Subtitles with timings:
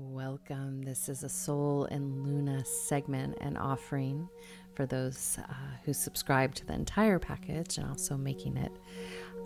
[0.00, 0.82] Welcome.
[0.82, 4.28] This is a Soul and Luna segment and offering
[4.74, 5.52] for those uh,
[5.84, 8.70] who subscribe to the entire package and also making it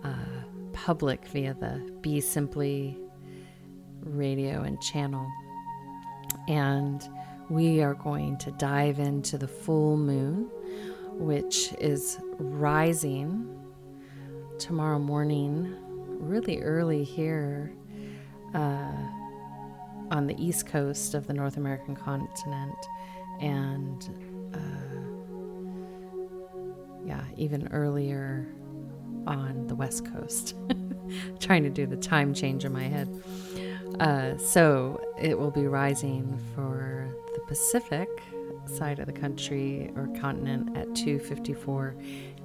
[0.03, 0.13] uh,
[0.71, 2.99] public via the Be Simply
[4.01, 5.27] radio and channel.
[6.47, 7.01] And
[7.49, 10.51] we are going to dive into the full moon,
[11.13, 13.59] which is rising
[14.59, 15.75] tomorrow morning,
[16.19, 17.73] really early here.
[18.53, 18.91] Uh,
[20.13, 22.77] on the east coast of the North American continent,
[23.41, 24.09] and
[24.53, 24.59] uh,
[27.03, 28.47] yeah, even earlier
[29.25, 30.55] on the west coast.
[31.39, 33.23] Trying to do the time change in my head.
[33.99, 38.07] Uh, so it will be rising for the Pacific
[38.65, 41.95] side of the country or continent at 2:54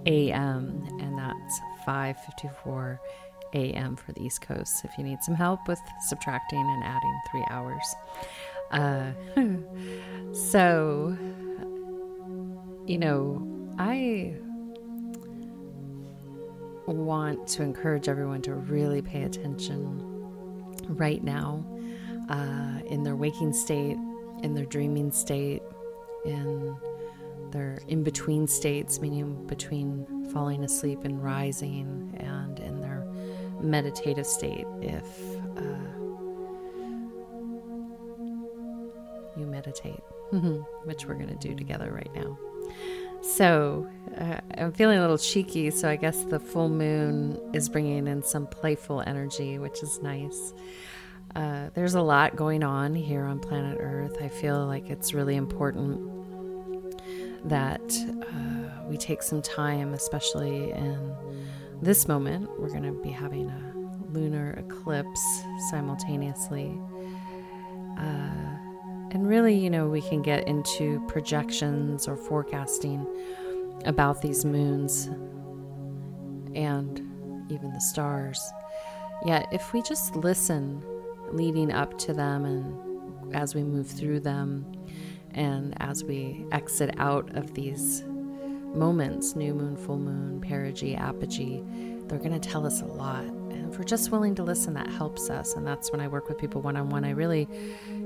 [0.07, 0.87] a.m.
[1.01, 2.99] and that's 5:54
[3.55, 3.97] a.m.
[3.97, 7.95] for the East Coast if you need some help with subtracting and adding three hours.
[8.71, 9.13] Uh,
[10.33, 11.17] so,
[12.87, 13.47] you know,
[13.79, 14.35] I
[16.87, 20.03] want to encourage everyone to really pay attention
[20.89, 21.65] right now
[22.29, 23.97] uh, in their waking state,
[24.43, 25.63] in their dreaming state,
[26.25, 26.77] in
[27.51, 32.78] their in between states, meaning between falling asleep and rising, and in
[33.61, 35.05] meditative state if
[35.57, 35.89] uh,
[39.37, 40.03] you meditate,
[40.85, 42.39] which we're going to do together right now.
[43.23, 48.07] So uh, I'm feeling a little cheeky, so I guess the full moon is bringing
[48.07, 50.55] in some playful energy, which is nice.
[51.35, 54.17] Uh, there's a lot going on here on planet Earth.
[54.23, 56.01] I feel like it's really important
[57.45, 57.81] that
[58.23, 61.15] uh, we take some time, especially in
[61.81, 63.73] this moment, we're going to be having a
[64.11, 65.23] lunar eclipse
[65.71, 66.79] simultaneously.
[67.99, 68.57] Uh,
[69.11, 73.07] and really, you know, we can get into projections or forecasting
[73.85, 75.07] about these moons
[76.55, 77.01] and
[77.51, 78.41] even the stars.
[79.25, 80.83] Yet, if we just listen
[81.33, 84.65] leading up to them and as we move through them
[85.33, 88.03] and as we exit out of these
[88.75, 91.63] moments new moon, full moon, perigee, apogee
[92.09, 93.25] they're going to tell us a lot.
[93.25, 95.55] And if we're just willing to listen, that helps us.
[95.55, 97.05] And that's when I work with people one on one.
[97.05, 97.47] I really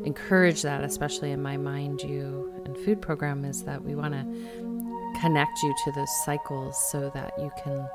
[0.05, 5.21] encourage that, especially in my Mind You and Food program, is that we want to
[5.21, 7.89] connect you to those cycles so that you can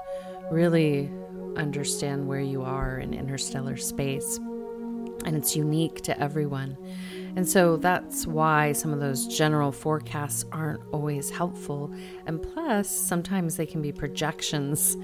[0.50, 1.12] really
[1.58, 4.38] understand where you are in interstellar space.
[5.26, 6.78] And it's unique to everyone.
[7.36, 11.94] And so that's why some of those general forecasts aren't always helpful.
[12.26, 14.98] And plus, sometimes they can be projections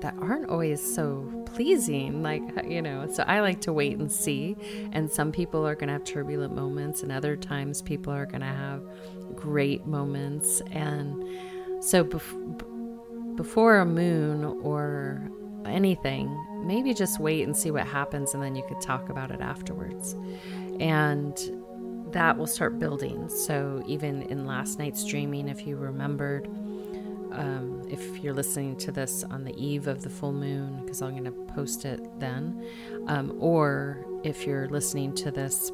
[0.00, 2.22] that aren't always so pleasing.
[2.22, 4.56] Like, uh, you know, so I like to wait and see.
[4.92, 8.40] And some people are going to have turbulent moments, and other times people are going
[8.40, 8.82] to have
[9.34, 10.62] great moments.
[10.70, 11.24] And
[11.82, 15.28] so bef- before a moon or
[15.66, 19.40] anything, maybe just wait and see what happens, and then you could talk about it
[19.40, 20.14] afterwards.
[20.78, 21.38] And
[22.12, 23.28] that will start building.
[23.28, 26.46] So, even in last night's dreaming, if you remembered,
[27.32, 31.12] um, if you're listening to this on the eve of the full moon, because I'm
[31.12, 32.66] going to post it then,
[33.06, 35.70] um, or if you're listening to this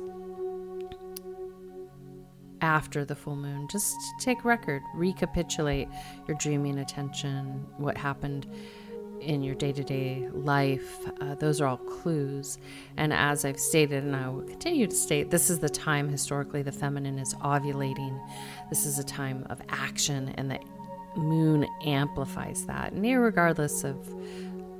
[2.60, 5.88] after the full moon, just take record, recapitulate
[6.26, 8.46] your dreaming attention, what happened
[9.26, 10.96] in your day to day life.
[11.20, 12.58] Uh, those are all clues.
[12.96, 16.62] And as I've stated, and I will continue to state, this is the time historically
[16.62, 18.18] the feminine is ovulating.
[18.70, 20.58] This is a time of action, and the
[21.16, 22.92] moon amplifies that.
[22.92, 23.96] And regardless of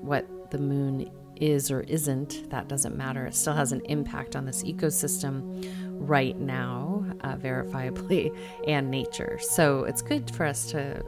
[0.00, 3.26] what the moon is or isn't, that doesn't matter.
[3.26, 8.36] It still has an impact on this ecosystem right now, uh, verifiably,
[8.66, 9.38] and nature.
[9.40, 11.04] So it's good for us to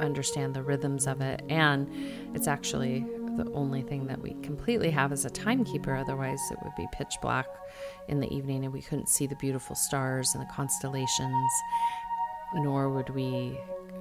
[0.00, 1.42] understand the rhythms of it.
[1.48, 1.88] And
[2.34, 3.06] it's actually
[3.36, 5.94] the only thing that we completely have as a timekeeper.
[5.94, 7.46] Otherwise, it would be pitch black
[8.08, 11.52] in the evening and we couldn't see the beautiful stars and the constellations,
[12.54, 13.58] nor would we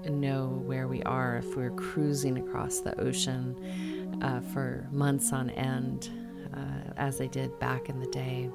[0.10, 5.50] know where we are if we were cruising across the ocean uh, for months on
[5.52, 6.10] end,
[6.54, 8.50] uh, as they did back in the day.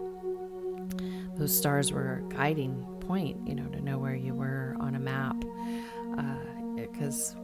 [1.37, 5.01] Those stars were a guiding point, you know, to know where you were on a
[5.01, 5.37] map.
[6.95, 7.37] Because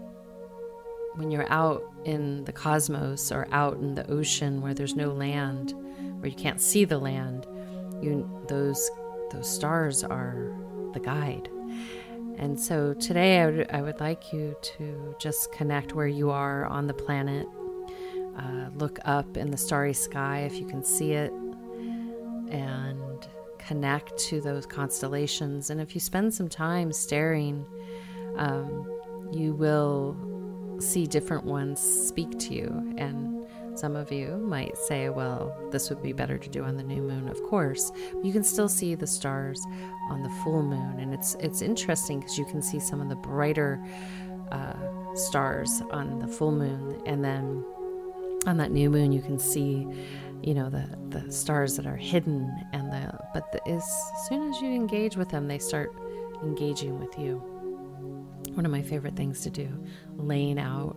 [1.17, 5.75] when you're out in the cosmos or out in the ocean where there's no land,
[6.20, 7.47] where you can't see the land,
[8.00, 8.91] you those
[9.32, 10.52] those stars are
[10.94, 11.49] the guide
[12.41, 16.64] and so today I would, I would like you to just connect where you are
[16.64, 17.46] on the planet.
[18.35, 21.31] Uh, look up in the starry sky if you can see it,
[22.50, 25.69] and connect to those constellations.
[25.69, 27.67] And if you spend some time staring,
[28.37, 28.91] um,
[29.32, 30.17] you will
[30.81, 32.94] see different ones speak to you.
[32.97, 33.47] And
[33.79, 37.03] some of you might say, well, this would be better to do on the new
[37.03, 37.93] moon, of course.
[38.23, 39.65] You can still see the stars
[40.09, 40.99] on the full moon.
[40.99, 43.82] And it's, it's interesting because you can see some of the brighter
[44.50, 44.75] uh,
[45.15, 47.00] stars on the full moon.
[47.06, 47.65] And then
[48.47, 49.87] on that new moon, you can see
[50.43, 53.85] you know the the stars that are hidden and the but the, as
[54.27, 55.93] soon as you engage with them they start
[56.43, 57.43] engaging with you
[58.55, 59.69] one of my favorite things to do
[60.17, 60.97] laying out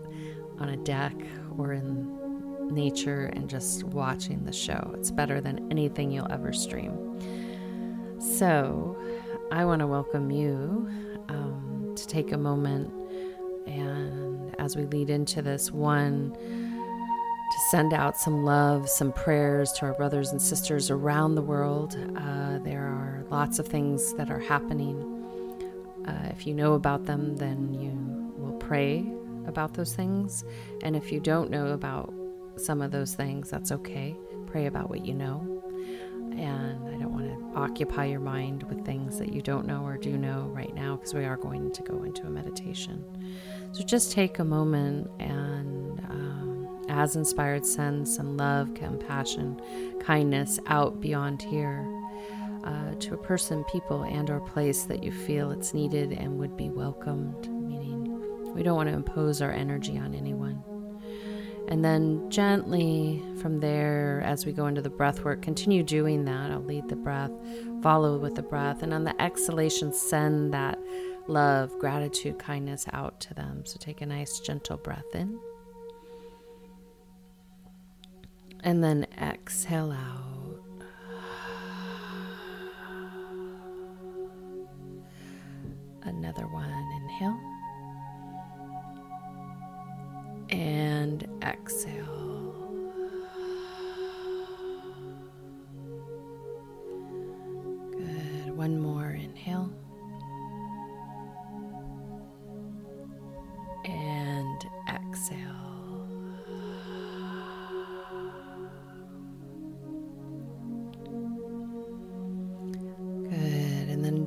[0.60, 1.14] on a deck
[1.58, 7.20] or in nature and just watching the show it's better than anything you'll ever stream
[8.20, 8.98] so
[9.52, 10.88] i want to welcome you
[11.30, 12.92] um, to take a moment
[13.68, 16.36] and as we lead into this one
[17.54, 21.96] to send out some love, some prayers to our brothers and sisters around the world.
[22.18, 25.13] Uh, there are lots of things that are happening.
[26.06, 27.92] Uh, if you know about them, then you
[28.38, 29.06] will pray
[29.48, 30.44] about those things.
[30.82, 32.14] And if you don't know about
[32.58, 34.16] some of those things, that's okay.
[34.48, 35.62] Pray about what you know.
[36.38, 39.98] And I don't want to occupy your mind with things that you don't know or
[39.98, 43.04] do know right now because we are going to go into a meditation.
[43.74, 46.00] So just take a moment and.
[46.10, 46.44] Um,
[46.90, 49.60] as inspired, send some love, compassion,
[50.00, 51.88] kindness out beyond here
[52.64, 56.56] uh, to a person, people, and or place that you feel it's needed and would
[56.56, 57.50] be welcomed.
[57.50, 60.64] Meaning, we don't want to impose our energy on anyone.
[61.70, 66.52] And then gently from there, as we go into the breath work, continue doing that.
[66.52, 67.32] I'll lead the breath,
[67.82, 70.78] follow with the breath, and on the exhalation, send that
[71.28, 73.66] love, gratitude, kindness out to them.
[73.66, 75.40] So take a nice, gentle breath in.
[78.60, 80.43] And then exhale out.
[86.06, 86.70] Another one,
[87.02, 87.40] inhale.
[90.50, 92.04] And exhale.
[97.92, 98.58] Good.
[98.58, 99.72] One more inhale.
[103.86, 105.63] And exhale.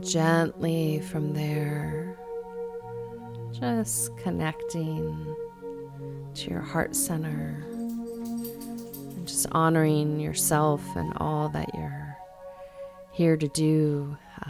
[0.06, 2.16] Gently from there,
[3.52, 5.34] just connecting
[6.34, 12.16] to your heart center and just honoring yourself and all that you're
[13.12, 14.16] here to do,
[14.46, 14.48] uh,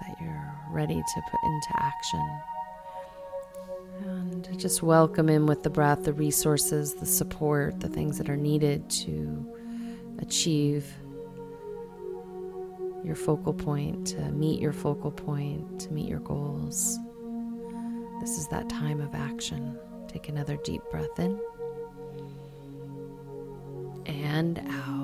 [0.00, 2.40] that you're ready to put into action.
[4.04, 8.36] And just welcome in with the breath the resources, the support, the things that are
[8.36, 9.54] needed to
[10.18, 10.92] achieve
[13.04, 16.98] your focal point, to meet your focal point, to meet your goals.
[18.20, 19.78] This is that time of action.
[20.08, 21.38] Take another deep breath in
[24.06, 24.98] and out.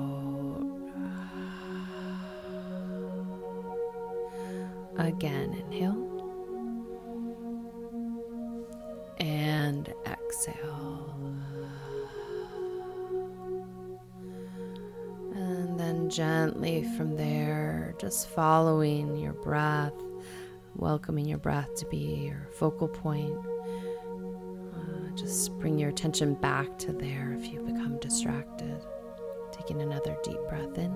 [4.97, 6.04] Again, inhale
[16.15, 19.93] gently from there, just following your breath,
[20.75, 21.97] welcoming your breath to be
[22.27, 23.37] your focal point.
[24.73, 28.81] Uh, just bring your attention back to there if you become distracted.
[29.51, 30.93] Taking another deep breath in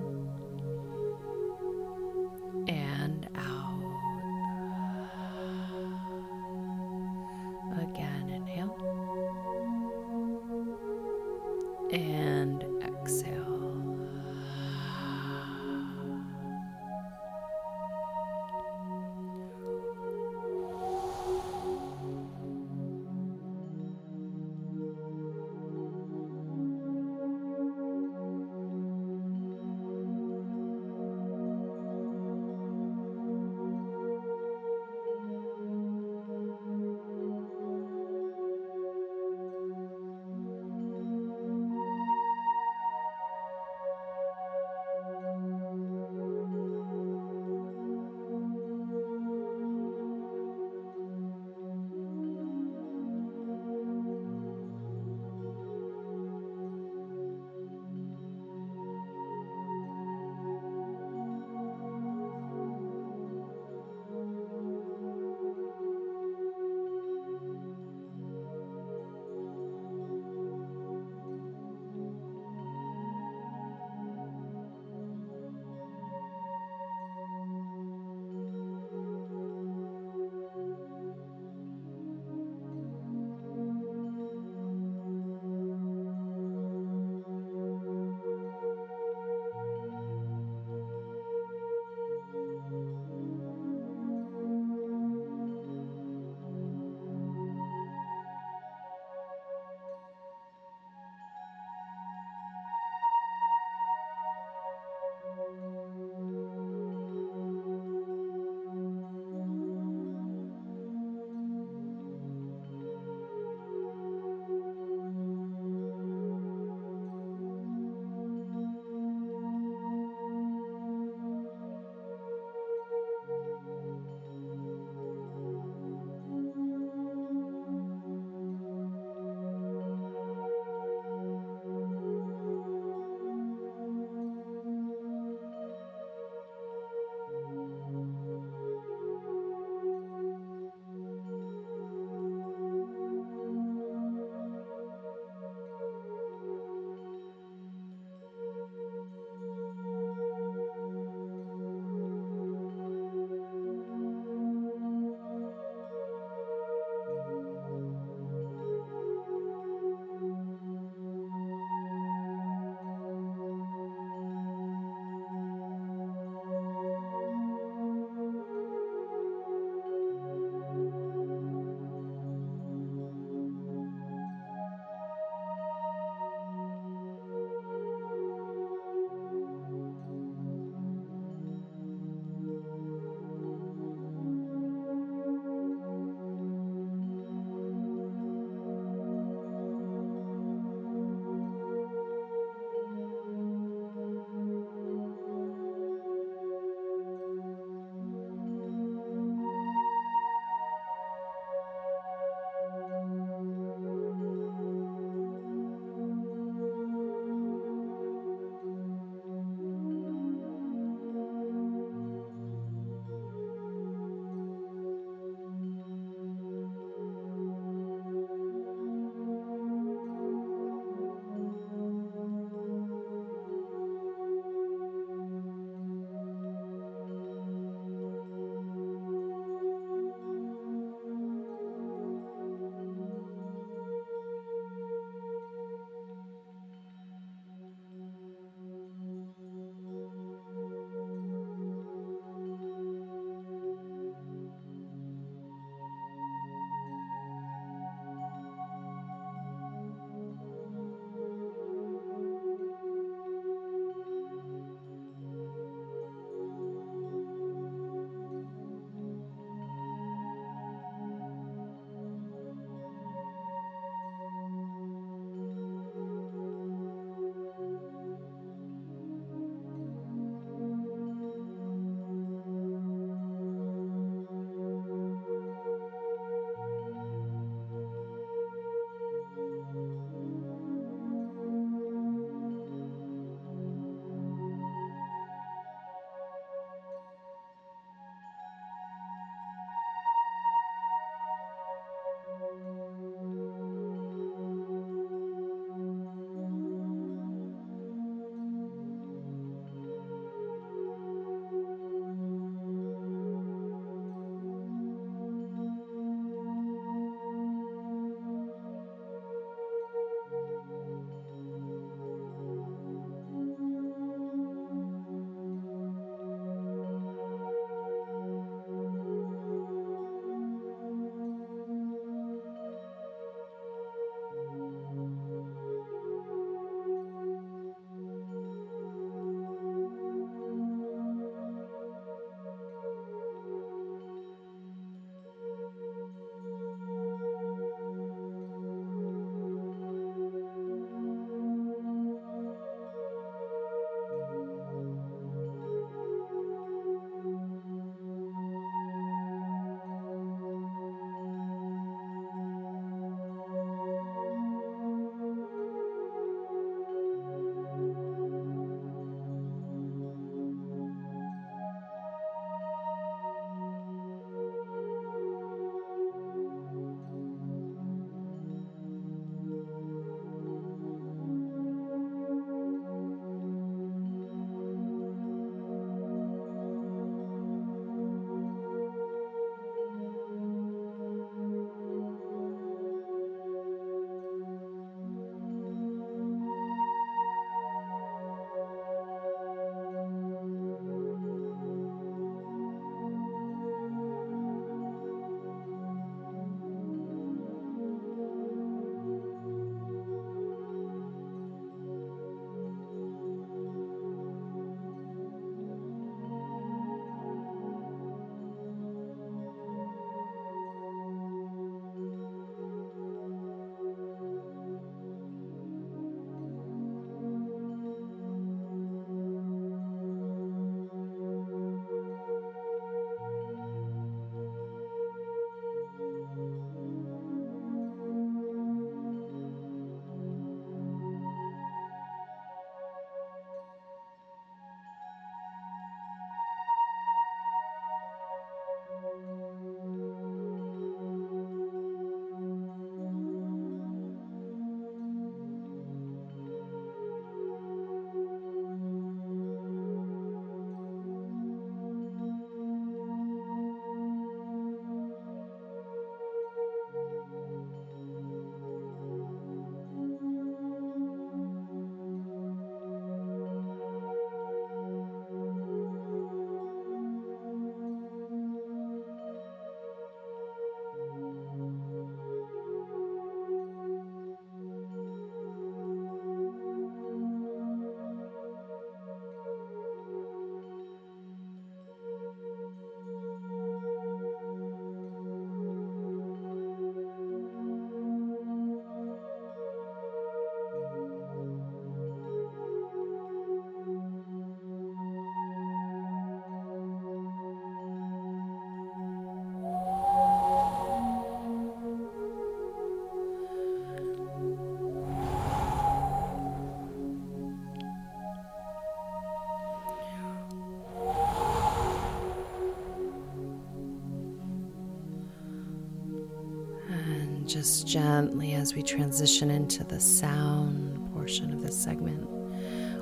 [517.50, 522.28] just gently as we transition into the sound portion of this segment,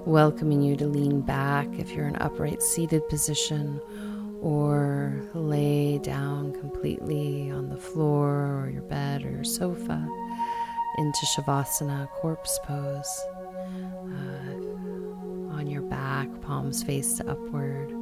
[0.06, 3.78] welcoming you to lean back if you're in upright seated position
[4.40, 10.08] or lay down completely on the floor or your bed or your sofa
[10.96, 13.20] into Shavasana, corpse pose.
[14.06, 14.54] Uh,
[15.54, 17.92] on your back, palms face upward.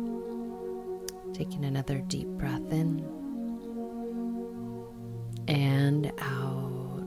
[1.35, 3.16] Taking another deep breath in
[5.87, 7.07] and out.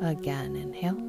[0.00, 1.03] Again, inhale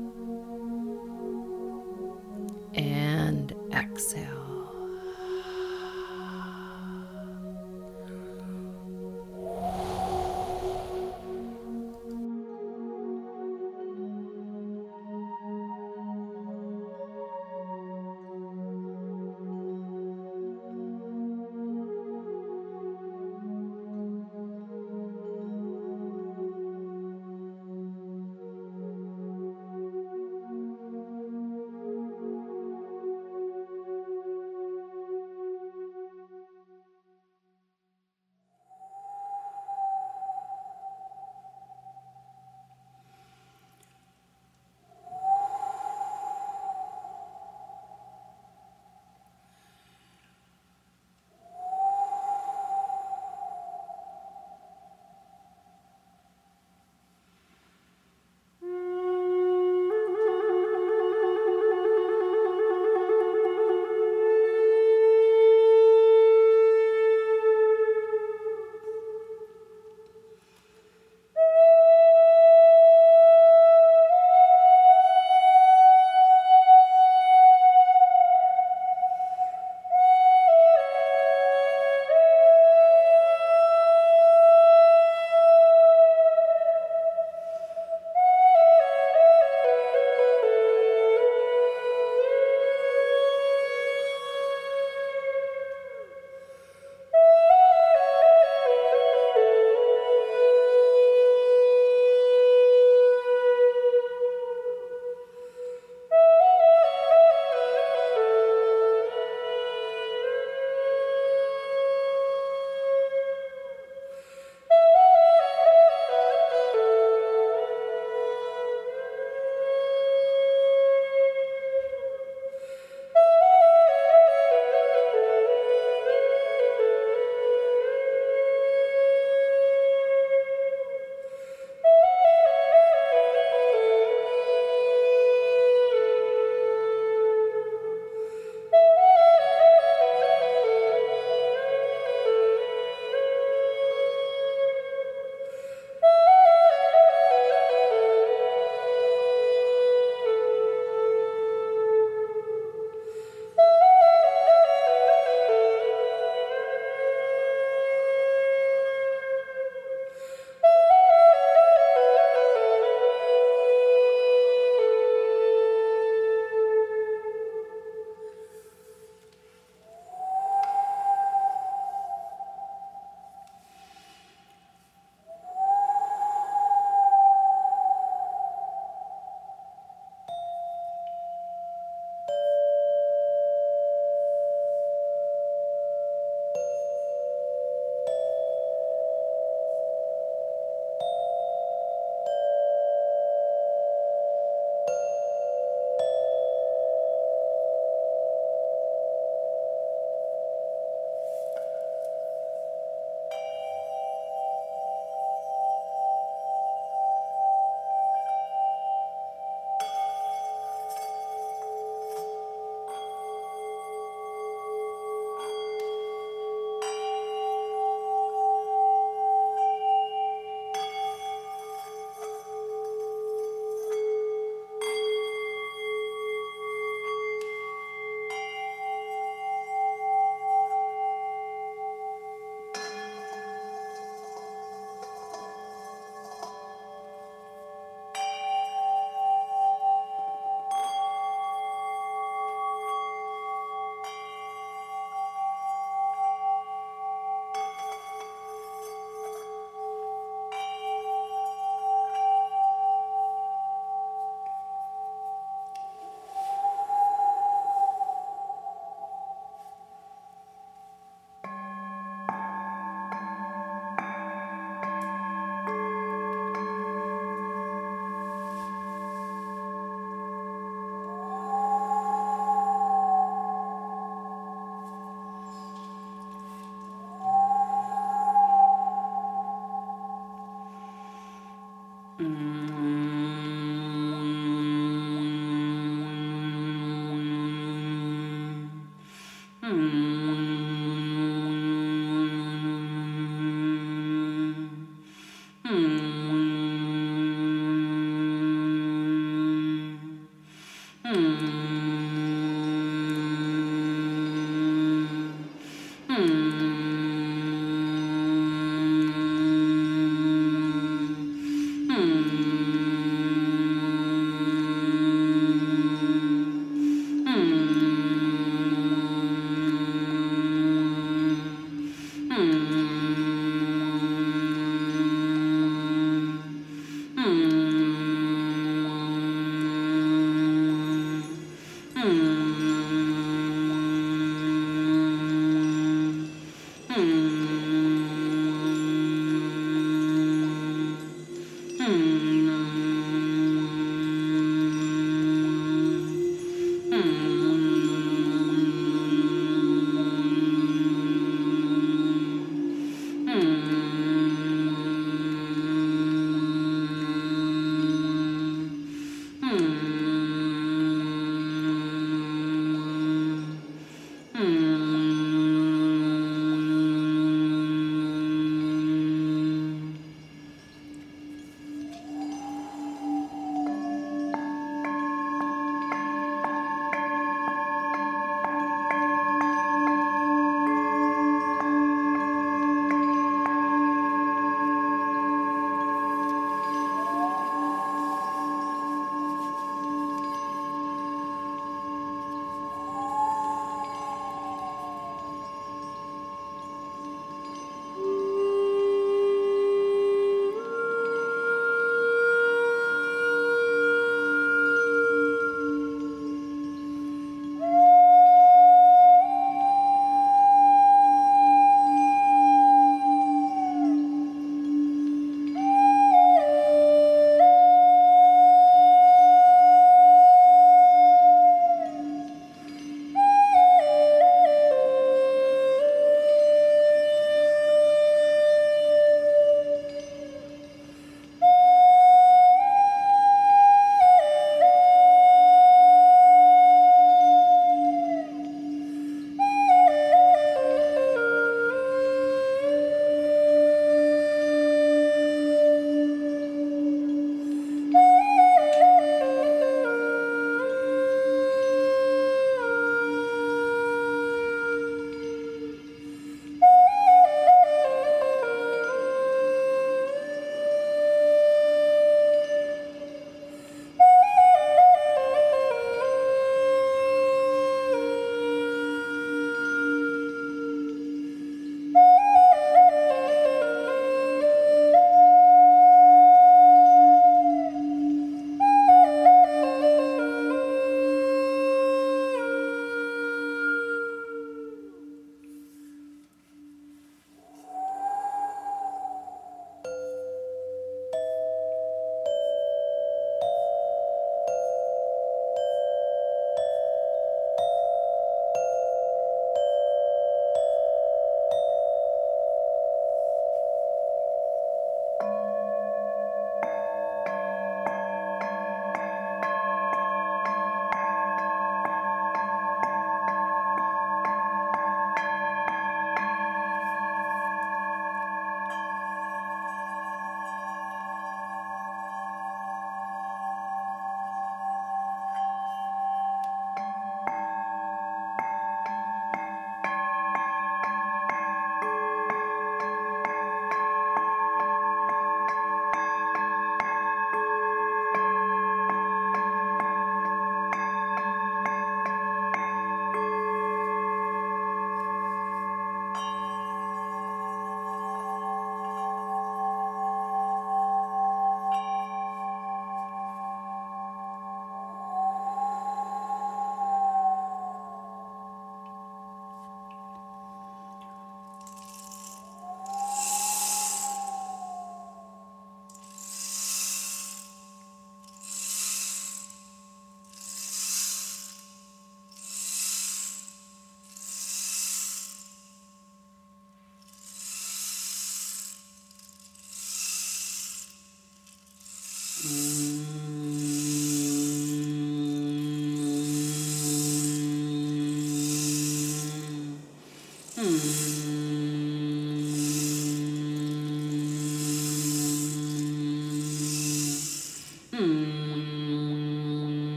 [301.45, 301.74] Mm.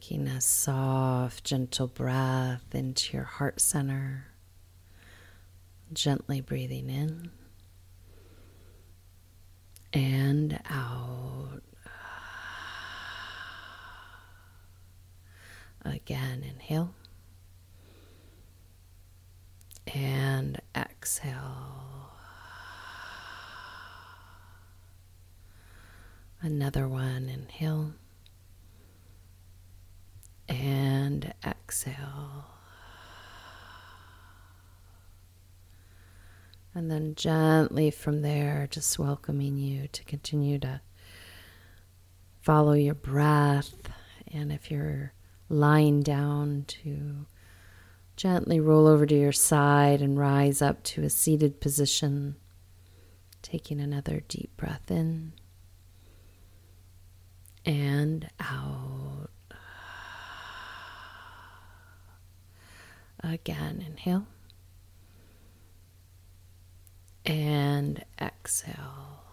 [0.00, 4.28] Taking a soft, gentle breath into your heart center,
[5.92, 7.32] gently breathing in
[9.92, 11.62] and out.
[15.84, 16.94] Again, inhale
[19.92, 22.12] and exhale.
[26.40, 27.94] Another one, inhale
[30.48, 32.46] and exhale.
[36.74, 40.80] And then gently from there, just welcoming you to continue to
[42.40, 43.74] follow your breath.
[44.32, 45.12] And if you're
[45.48, 47.26] lying down, to
[48.16, 52.36] gently roll over to your side and rise up to a seated position.
[53.42, 55.32] Taking another deep breath in
[57.64, 59.30] and out.
[63.22, 64.26] Again, inhale
[67.26, 69.24] and exhale.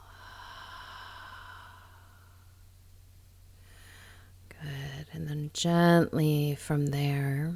[4.50, 5.08] Good.
[5.14, 7.56] And then gently from there,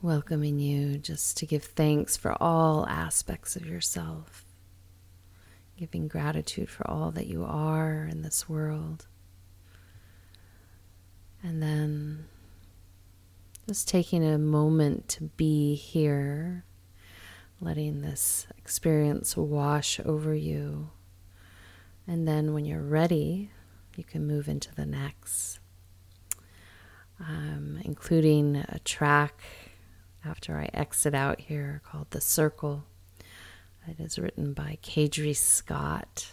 [0.00, 4.44] welcoming you just to give thanks for all aspects of yourself,
[5.76, 9.06] giving gratitude for all that you are in this world.
[11.42, 12.26] And then
[13.68, 16.64] just taking a moment to be here
[17.60, 20.88] letting this experience wash over you.
[22.06, 23.50] And then when you're ready,
[23.94, 25.58] you can move into the next,
[27.20, 29.42] um, including a track
[30.24, 32.84] after I exit out here called The Circle.
[33.86, 36.32] It is written by Kadri Scott.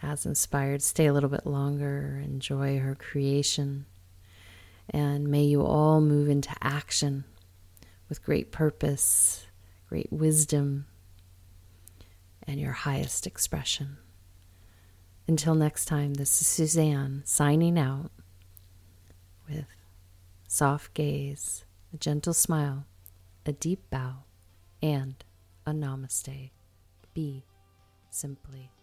[0.00, 3.86] As inspired, stay a little bit longer, enjoy her creation,
[4.90, 7.24] and may you all move into action
[8.08, 9.46] with great purpose
[9.88, 10.86] great wisdom,
[12.46, 13.96] and your highest expression.
[15.28, 18.10] Until next time, this is Suzanne signing out
[19.48, 19.66] with
[20.48, 22.86] soft gaze, a gentle smile,
[23.44, 24.24] a deep bow,
[24.82, 25.24] and
[25.64, 26.50] a namaste.
[27.14, 27.44] Be
[28.10, 28.75] simply.